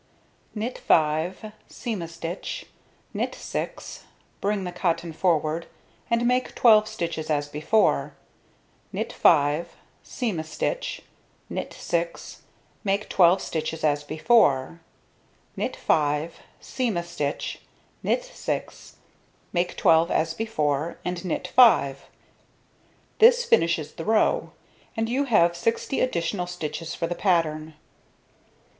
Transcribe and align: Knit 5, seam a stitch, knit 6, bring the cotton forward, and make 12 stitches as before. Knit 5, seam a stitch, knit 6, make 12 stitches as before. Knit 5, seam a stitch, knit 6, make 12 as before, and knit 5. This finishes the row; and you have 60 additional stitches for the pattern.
Knit 0.55 0.79
5, 0.79 1.51
seam 1.67 2.01
a 2.01 2.07
stitch, 2.07 2.65
knit 3.13 3.35
6, 3.35 4.05
bring 4.41 4.63
the 4.63 4.71
cotton 4.71 5.13
forward, 5.13 5.67
and 6.09 6.25
make 6.27 6.55
12 6.55 6.87
stitches 6.87 7.29
as 7.29 7.47
before. 7.47 8.15
Knit 8.91 9.13
5, 9.13 9.75
seam 10.01 10.39
a 10.39 10.43
stitch, 10.43 11.03
knit 11.51 11.71
6, 11.71 12.41
make 12.83 13.09
12 13.09 13.43
stitches 13.43 13.83
as 13.83 14.03
before. 14.03 14.81
Knit 15.55 15.75
5, 15.75 16.39
seam 16.59 16.97
a 16.97 17.03
stitch, 17.03 17.61
knit 18.01 18.23
6, 18.23 18.95
make 19.53 19.77
12 19.77 20.09
as 20.09 20.33
before, 20.33 20.97
and 21.05 21.23
knit 21.23 21.47
5. 21.47 22.05
This 23.19 23.45
finishes 23.45 23.93
the 23.93 24.05
row; 24.05 24.51
and 24.97 25.07
you 25.07 25.25
have 25.25 25.55
60 25.55 25.99
additional 25.99 26.47
stitches 26.47 26.95
for 26.95 27.05
the 27.05 27.13
pattern. 27.13 27.75